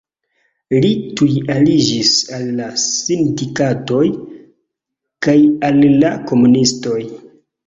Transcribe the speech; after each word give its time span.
Li 0.85 0.89
tuj 1.19 1.27
aliĝis 1.55 2.13
al 2.37 2.45
la 2.61 2.69
sindikatoj 2.85 4.01
kaj 5.27 5.37
al 5.71 5.81
la 6.01 6.15
komunistoj. 6.33 6.99